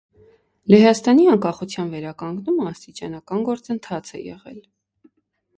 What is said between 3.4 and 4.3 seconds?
գործընթաց է